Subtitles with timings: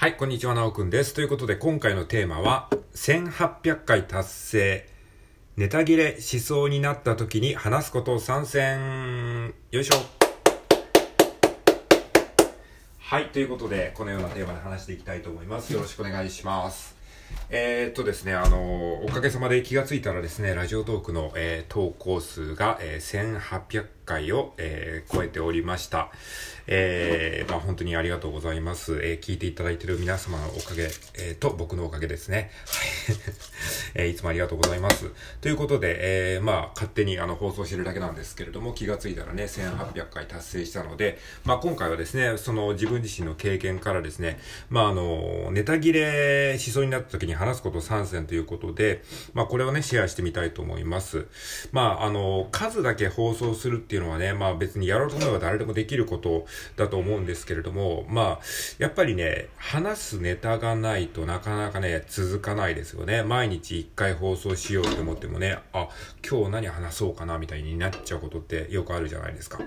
[0.00, 1.12] はい、こんにちは、なおくんです。
[1.12, 4.88] ということで、今回のテーマは、1800回達成、
[5.58, 9.52] ネタ切れしそうになった時に話すことを参戦。
[9.70, 9.96] よいしょ。
[12.98, 15.70] はい、ということで、このようなテーマで話していきたいと思います。
[15.74, 16.96] よろしくお願いします。
[17.50, 26.10] えー、っとですね、あの、おかげさまで気がついたらですね、ラジオトークの、えー投稿数が、えー1800回を、えー超えておりました。
[26.66, 29.00] えーまあ本当にありがとうございます。
[29.02, 30.82] えー聞いていただいている皆様のおかげ、
[31.14, 32.50] えーと、僕のおかげですね。
[32.66, 33.16] はい。
[33.94, 35.06] えーいつもありがとうございます。
[35.40, 49.02] ということで、えーまあ勝手にあの放送してるだけなんですけれども、気がついたらね、1800回達成したので、まあ今回はですね、その自分自身の経験からですね、まああの、ネタ切れしそうになった時に話すこと3選ということで、
[49.34, 51.26] まあこれをね、シェアしてみたいと思います。
[51.72, 56.46] まああの、数だけ放送するっていううのはね、まあ別にやろうと思えば誰でもできること
[56.76, 58.38] だと思うんですけれども、まあ、
[58.78, 63.22] やっぱりね、話すネタがないとなかなかね、続かないですよね。
[63.22, 65.88] 毎日1回放送しようと思ってもね、あ、
[66.28, 69.60] 今日何話そうかなみたいになっちゃうことってよくあるじゃないですか。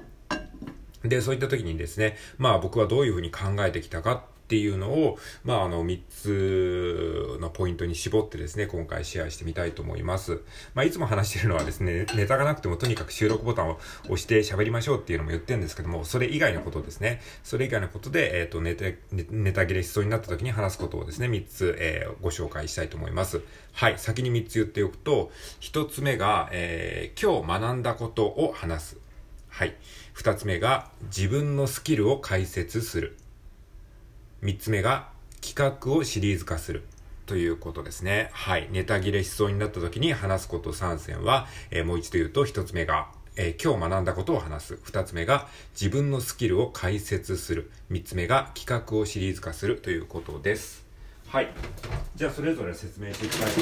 [1.03, 10.41] で、そういった時にですね、まあ僕はどういうふうに考えてきたかっていうのを、まああの、3つのポイントに絞ってですね、今回シェアしてみたいと思います。
[10.73, 17.22] まあいつも話してるのはですね、ネタがなくてもとにかく収録ボタンを押して喋りましょうっていうのも言ってるんですけども、それ以外のことですね。
[17.44, 23.41] それ以外のことで、えっ、と、ネタ、ネタ切れしそうになった時に話すことをですね、3つ、えーご紹介したいと思います。
[23.73, 28.97] はい、先に3つ言っておくと、1つ目が、えー今日学んだことを話す。
[29.50, 29.75] はい。
[30.13, 33.17] 二つ目が自分のスキルを解説する。
[34.44, 35.08] 三つ目が
[35.41, 36.83] 企画をシリーズ化する。
[37.27, 38.30] ということですね。
[38.33, 38.67] はい。
[38.72, 44.80] ネタ切れしそうになった時に話すこと3選は、えーもう一度言うと、一つ目が、えー今日学んだことを話す。
[44.83, 45.47] 二つ目が
[45.80, 47.72] 自分のスキルを解説する。
[47.89, 50.83] 三つ目が企画をシリーズ化するということです。
[51.30, 51.47] はい。
[52.17, 53.61] じゃあ、それぞれ説明していきたいと、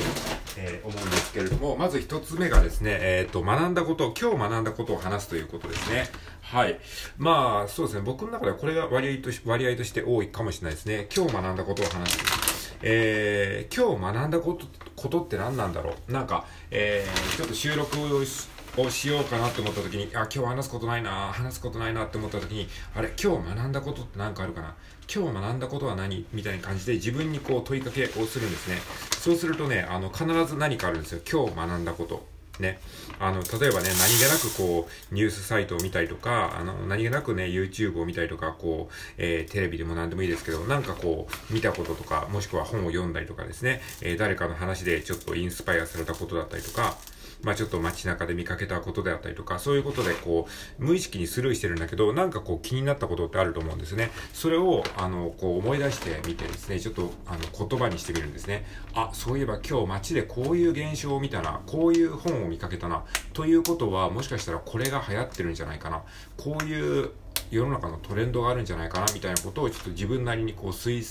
[0.58, 6.10] え思うんですけれども、まず一つ目がですね、えっ、と、学んだこと、今日学んだことを話すということですね。
[6.52, 6.78] はい。
[7.17, 8.02] まあ、そうですね。
[8.02, 11.08] 僕の中ではこれが割合とし割合として多いかもしれないですね。
[11.16, 12.78] 今日学んだことを話す。
[12.82, 14.66] えー、今日学んだこと、
[14.98, 16.11] ことって何なんだろう。
[16.11, 24.76] なんか、えー、ちょっと収録をしをしようかなって思った時に、あ、今日話すことないな、話すことないなって思った時に、あれ、今日学んだことって何かあるかな
[25.14, 26.26] 今日学んだことは何？
[26.32, 28.78] みたいな感じで自分にこう問いかけをするんですね。
[29.20, 31.22] そうするとね、あの、必ず何かあるんですよ。
[31.30, 32.30] 今日学んだこと。
[32.60, 32.80] ね。
[33.20, 46.98] あの、例えばね、何気なくこう、ニュースサイトを見たりとか、あの、何気なくね、YouTube を見たりとか、こう、えーテレビでも何でもいいですけど、なんかこう、見たこととか、もしくは本を読んだりとかですね、えー誰かの話でちょっとインスパイアされたことだったりとか、
[47.44, 50.48] まあちょっと街中で見かけたことであったりとか、そういうことでこ
[50.80, 54.12] う、無意識にスルーしてるんだけど、なんかこう気になったことってあると思うんですね。
[54.34, 58.66] それを、あの、こう思い出してみてですね、ちょっと、あの、言葉にしてみるんですね。
[58.94, 63.04] あ、そういえば今日街でこういう現象を見たな、こういう本を見かけたな、
[63.34, 66.02] ということは、もしかしたらこれが流行ってるんじゃないかな、
[66.38, 67.12] こういう
[67.50, 71.02] 世の中のトレンドがあるんじゃないかな、みたいなことをちょっと自分なりにこう推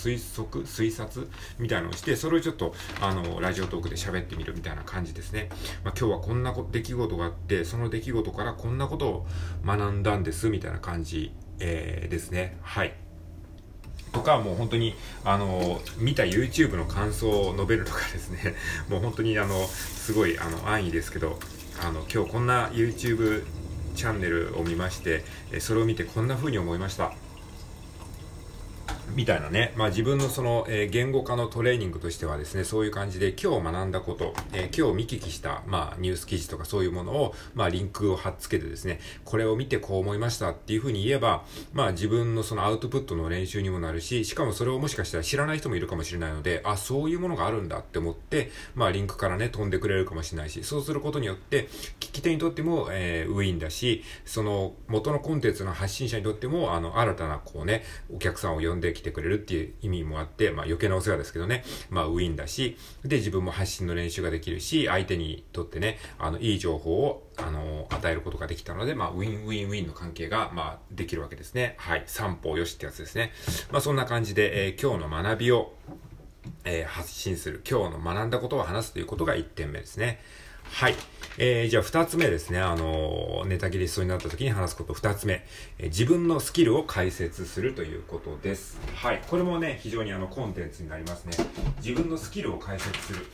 [0.00, 1.28] 推測推察
[1.58, 5.48] みたいなのをして、それをちょっと、あの、ラジオトークで喋ってみるみたいな感じですね。
[5.84, 9.26] まあ、今日はこんな出来事があって、その出来事からこんなことを
[9.64, 12.56] 学んだんです、みたいな感じ、えーですね。
[12.62, 12.94] はい。
[14.12, 14.94] とか、もう本当に、
[15.24, 18.54] あの、見た YouTube の感想を述べるとかですね、
[18.88, 21.38] もう本当に、あの、すごい、あの、安易ですけど、
[21.82, 23.44] あの、今日こんな YouTube
[23.94, 25.24] チャンネルを見まして、
[25.60, 27.12] それを見てこんな風に思いました。
[29.20, 41.44] みたいなね、まあ自分のその、えー言語化のトレーニングとしてはですね、そういう感じで今日学んだこと、えー今日見聞きした、まあニュース記事とかそういうものを、まあリンクを貼っつけてですね、これを見てこう思いましたっていうふうに言えば、
[41.74, 51.68] まあ自分のそのアウトプットの練習にもなるし、しかもそれをもしかしたら知らない人もいるかもしれないので、あ、そういうものがあるんだって思って、まあリンクからね、飛んでくれるかもしれないし、そうすることによって、
[52.00, 71.74] 聞き手にとっても、えーウィンだし、その元のコンテンツの発信者にとっても、あの、新たなこうね、お客さんを呼んできててくれるっていう意味もあって、まあ余計なお世話ですけどね、まあウィンだし、で、自分も発信の練習ができるし、相手にとってね、あの、いい情報を、あの、与えることができたので、まあ、ウィンウィンウィンの関係が、まあ、できるわけですね。
[71.78, 72.04] はい。
[72.06, 73.32] 三方よしってやつですね。
[73.70, 75.74] まあ、そんな感じで、えー今日の学びを、
[76.64, 77.62] えー発信する。
[77.68, 80.20] 今日の学んだことを話すということが1点目ですね。
[80.72, 80.94] はい。
[81.38, 82.58] えー、じゃあ2つ目ですね。
[82.60, 85.44] あのーネタ切れしそうになった時に話すこと2つ目。
[85.78, 88.78] えー自分のスキルを解説するということです。
[88.94, 89.22] はい。
[89.28, 91.32] これもね、非常にあの、コンテンツになりますね。
[91.78, 93.26] 自分のスキルを解説する。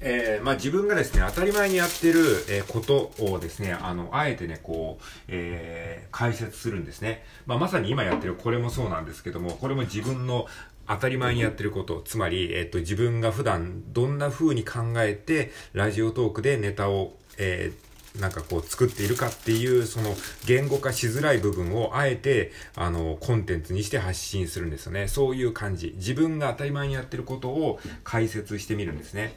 [0.00, 7.24] えー、まあ自分がですね、当たり前にやってる、えことをですね、あの、あえてね、こう、えー、解説するんですね。
[7.46, 10.46] まあまさに今やってるこれもそうなんですけども、これも自分の
[10.88, 20.14] 当たり前にやってること、つまり、えっ、と、自分が普段どんな風に考えて、ラジオトークでネタを、えーなんかこう作っているかっていう、その
[20.44, 25.08] 言語化しづらい部分をあえて、あの、コンテンツにして発信するんですよね。
[25.08, 25.94] そういう感じ。
[25.96, 29.34] 自分が当たり前にやってることを解説してみるんですね。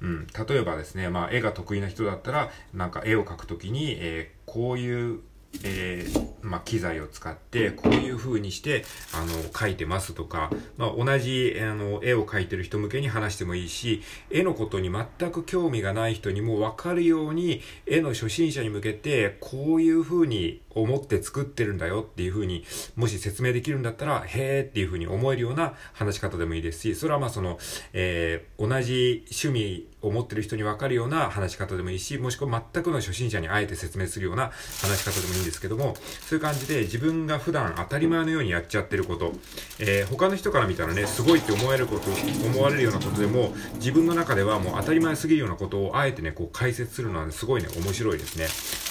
[0.00, 0.26] うん。
[0.48, 5.20] 例えばですね、まあ、絵が得意な人だったら、なんか絵を描くときに、えー、こういう
[5.64, 8.84] えー、まあ、機材を使ってこういう風にして
[9.14, 22.64] あの描いてますとか、まあ、同じあの絵を描いてる人向けに話してもいいし絵のことに全く興味がない人にも分かるように絵の初心者に向けてこういう風に思って作ってるんだよっていう風に
[22.94, 27.58] もし説明できるんだったらへーっていう風に思えるような話し方でもいいですしそれはまあその、
[27.92, 39.32] えー、同じ趣味を持ってる人に分かるような話し方でもいいし、もしくは全くの初心者にあえて説明するような話し方でもいいんですけども、そういう感じで自分が普段当たり前のようにやっちゃってること、
[39.78, 42.10] えー、他の人から見たらね、すごいって思われること、
[42.46, 48.46] 思われるようなことでも、自分の中ではもう当たり前すぎるようなことをあえてね、こう解説するのは、ねすごいね、面白いですね。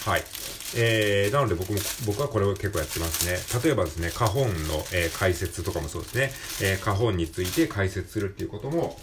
[0.09, 0.23] はい。
[0.75, 3.61] えー、なので僕も、僕はこれを結構やってますね。
[3.63, 6.31] 例えばですね、花本の、えー、解説とかもそうですね。
[6.61, 8.99] えー、花本について解説するっていうことも、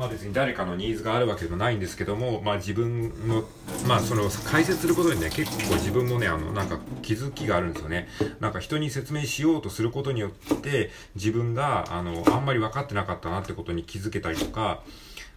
[0.00, 3.44] まあ別に誰かのニーズがあるわけでもないんですけども、まあ自分の、
[3.86, 8.08] まあその解説することにね、結構自分もね、あの、なんか気づきがあるんですよね。
[8.40, 14.82] なんか人に説明しようとすることによって、自分が、あの、あんまり分かってなかったなってことに気づけたりとか、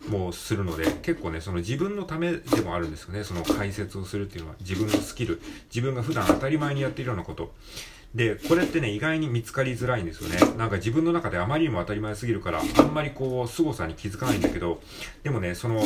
[0.09, 3.23] もうするので、結構ね、その自分のためでもあるんですよね。
[3.23, 5.41] その解説をするっていうのは、自分のスキル、
[5.73, 7.53] 自分が普段当たり前にやっているようなこと。
[8.13, 10.37] で、これってね、意外に見つかりづらいんですよね。
[10.57, 14.81] なんか自分の中であまりにも当たり前すぎるから、あんまりこう、凄さに気づかないんだけど、
[15.23, 15.83] でもね、その、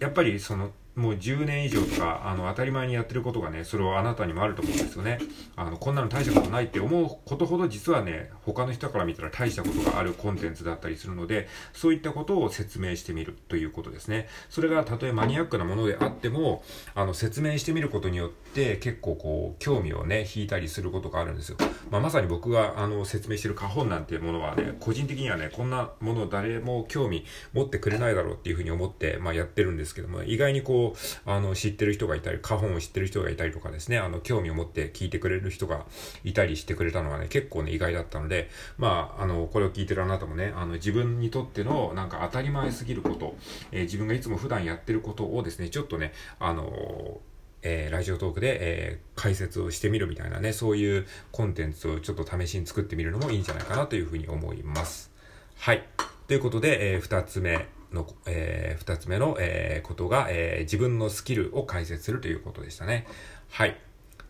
[0.00, 5.18] やっぱりその、もう10年以上とか、あの、当たり前にやってることがね、それはあなたにもあると思うんですよね。
[5.56, 14.28] あの、こんなの大したことないって思うことほど実はね、他の人から見たら大したことがあるコンテンツだったりするので、そういったことを説明してみるということですね。
[14.48, 16.62] それがたとえマニアックなものであっても、
[16.94, 21.58] あの、説明してみることによって結構こう、興味をね、引いたりすることがあるんですよ。
[21.90, 30.83] まあ、まさに僕があの、説明してる花本なんていうものはね、個人的にはね、こんなもの誰も興味持ってくれないだろうっていうふうに思って、まあ、やってるんですけども、意外にこう、
[31.24, 35.86] あの、知ってる人がいたり、花本を知ってる人がいたりとかですね、あの、興味を持って聞いてくれる人が
[36.24, 43.36] いたりしてくれたのはね、結構ね、意外だったので、まあ、あの、これを聞いてるあなたもね、あの、自分にとっての、なんか当たり前すぎること、
[43.72, 47.20] えー、自分がいつも普段やってることをですね、ちょっとね、あの
[47.64, 55.10] えー、ラジオトークで、えー、解説をしてみるみたいなね、そういうコンテンツをちょっと試しに作ってみるのもいいんじゃないかなというふうに思います。
[55.56, 55.82] はい。
[56.28, 57.66] ということで、えー、二つ目。
[57.94, 63.06] の、えー、二つ目の、えー、ことが、えー、自分のスキルを解説するということでしたね。
[63.50, 63.76] はい。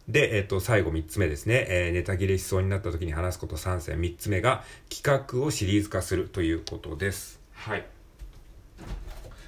[0.08, 1.66] で、えっ、ー、と、最後三つ目ですね。
[1.68, 4.00] えー、ネタ切れしそうになった時に話すこと3選。
[4.00, 7.40] 三つ目が、企画をシリーズ化するということです。
[7.52, 7.86] はい。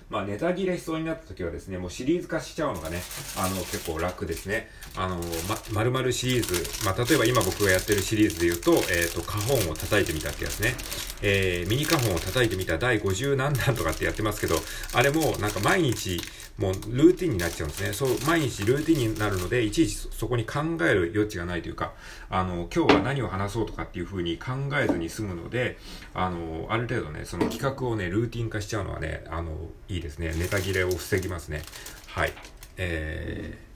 [0.09, 3.03] まあ、ネタ切れしそうになった時はですね、もうシリーズ化しちゃうのがね、
[3.37, 4.69] あの、結構楽ですね。
[4.97, 10.75] あの、ま、丸々シリーズ、まあ、例えば今僕がやってるシリーズで言うと、えっ、ー、と、花本を叩いてみたってやつね。
[11.23, 14.57] えー、ミニ花本を叩いてみた第50何弾とかってやってますけど、
[14.95, 16.21] あれもなんか毎日、
[16.59, 17.93] もうルーティンになっちゃうんですね。
[17.93, 21.93] そう、毎日ルーティンになるので、いちいちそこに考える余地がないというか、
[22.31, 25.77] あの、今日は何を話そうとかっていう風に考えずに済むので、
[26.15, 29.53] あの、ある程度ね、その企画をね、ルーティン化しちゃうのはね、あの、
[29.89, 30.33] いいいですね。
[30.37, 31.63] ネタ切れを防ぎますね。
[32.09, 32.33] はい。
[32.77, 33.67] えー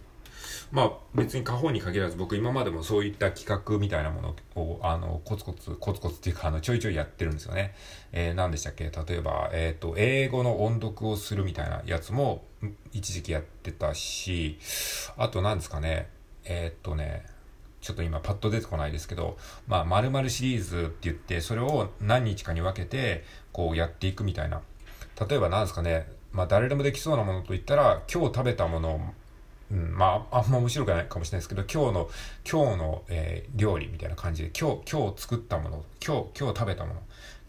[0.72, 7.74] まあ別に過方に限らず僕今までもそういった企画みたいなものをあのコツコツコツコツっていうかあのちょいちょいやってるんですよね。
[8.12, 8.84] えー、何でしたっけ？
[8.84, 12.44] 例えば、えっ、ー、と、英語の音読をするみたいなやつも
[12.92, 14.60] 一時期やってたし、
[15.16, 16.08] あと何ですかね？
[16.44, 17.26] えっ、ー、とね、
[17.80, 24.62] ちょっと今パッと出てこないですけど、まあ、〇〇シリーズって言って、それを何日かに分けて、こうやっていくみたいな。
[25.28, 29.14] 例えば何ですかね、まあ誰でもできそうなものといったら、今日食べたもの
[29.70, 32.10] うん、まあ、あんま面白くないかもしれないですけど、今日の、
[32.50, 37.02] 今日の、えー、料理みたいな感じで、今日、今日作ったもの、今日、今日食べたもの、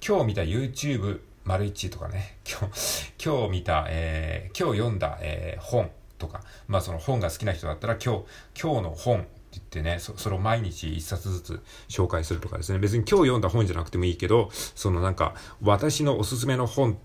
[0.07, 8.23] 今日見た YouTube 丸一とかね、今日、今日見た、えー、今日読んだ、えー、本とか、まあその本が好きな人だったら、今日、
[8.61, 12.77] 今日の本って言ってね、そそれを毎日一冊ずつ紹介するとかですね。
[12.77, 16.99] 別に今日読んだ本じゃなくてもいいけど、そのなんか、私のおすすめの本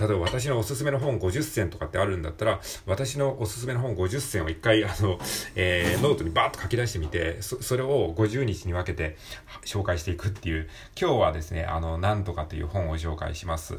[0.00, 5.18] 例えば私のおすすめの本50選とかってあるんだったら、私のおすすめの本50選を一回、あの、
[5.54, 9.16] えー、ノートにバーッと書き出してみて、そ、それを50日に分けて
[9.66, 13.74] 紹介していくっていう、今日はですね、あの、なんとかという本を紹介します。
[13.74, 13.76] っ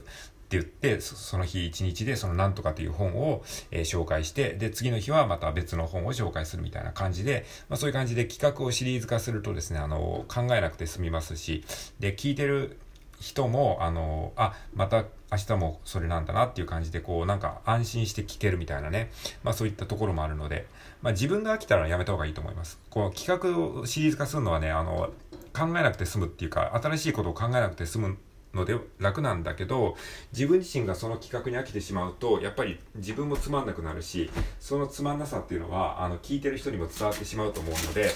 [0.51, 11.63] て言って、その日一日でそのなんとかという本を、えー、紹介して、で、次の日はまた別の本を紹介するみたいな感じで、まあそういう感じで企画をシリーズ化するとですね、あの、考えなくて済みますし、
[12.01, 12.77] で、聞いてる
[13.21, 19.11] 人も、あの、あ、また明日もそれなんだなっていう感じで、こう、なんか安心して聞けるみたいなね、
[19.43, 20.65] まあそういったところもあるので、
[21.01, 22.79] まあ自分が飽きたらやめた方がいいと思います。
[22.89, 25.11] こう、企画をシリーズ化するのはね、あの、
[25.53, 28.17] 考えなくて済むっていうか、新しいことを考えなくて済む
[28.53, 29.95] ので楽なんだけど
[30.33, 38.11] 自分自身がその企画に飽きてしまうとやっぱり自分もつまんなくなるしそのつまんなさっていうのはあの聞いてる人にも伝わってしまうと思うので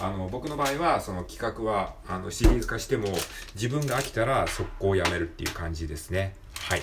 [0.00, 3.08] あの僕の場合はその企画はあのシリーズ化しても
[3.54, 6.82] 自分が飽きたら速攻やめるっていう感じですねはい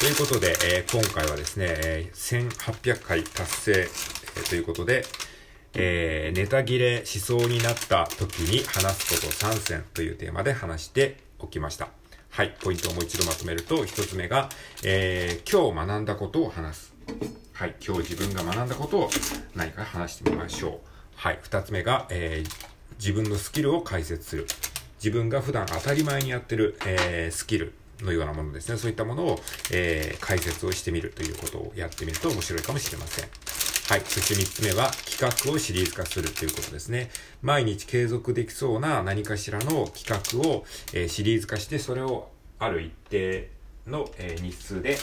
[0.00, 5.04] ということで、えー、今回はですね、えー、1800回達成、えー、ということで、
[5.74, 11.88] えー、ネタ切れしそうになった時に話すこと3選というテーマで話しておきました。
[12.30, 12.54] はい。
[12.62, 14.48] ポイントをもう一度まとめると、一つ目が、
[14.82, 16.94] えー、今日学んだことを話す。
[17.52, 17.76] はい。
[17.86, 19.10] 今日自分が学んだことを
[19.54, 20.91] 何か話してみましょう。
[21.16, 21.38] はい。
[21.42, 22.66] 二つ目が、えー、
[22.98, 24.46] 自分のスキルを解説する。
[25.02, 28.76] 自分が普段当たり前にやってる、えー、スキルのようなものですね。
[28.76, 29.40] そういったものを、
[29.72, 33.28] えー、解説をしてみるということをやってみると面白いかもしれません。
[33.88, 34.00] はい。
[34.04, 37.10] そして3つ目は企画をシリーズ化するということですね。
[37.42, 43.50] 毎日継続できそうな何かしらの企画を、えー、シリーズ化して、それをある一定
[43.86, 44.98] の、えー、日数で、えー、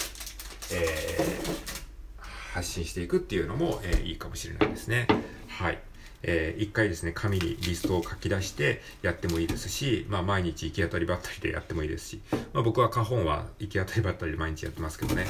[2.54, 5.08] 発信していくっていうのも、えいいかもしれないですね。
[5.48, 5.80] はい。
[6.24, 12.22] えー、回ですね、紙にリストを書き出してやってもいいですし、まあ毎日行き当たりばったりでやってもいいですし、
[12.54, 15.26] まあ僕は花本は行き当たりばったりで毎日やってますけどね。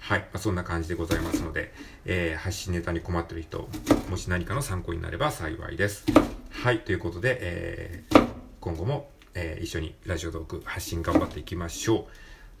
[0.00, 0.20] はい。
[0.20, 1.72] まあ、そんな感じでございますので、
[2.04, 3.68] えー、発信ネタに困ってる人、
[4.10, 6.04] もし何かの参考になれば幸いです。
[6.50, 6.80] はい。
[6.80, 8.26] ということで、えー、
[8.60, 12.06] 今後も、えー、一緒にラジオトーク発信頑張っていきましょ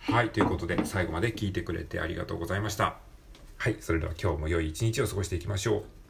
[0.08, 0.12] う。
[0.12, 0.30] はい。
[0.30, 2.96] ということで、最後まで聞いてくれてありがとうございました。
[3.58, 3.76] はい。
[3.80, 6.03] それでは今日も良い一日を過ごしていきましょう。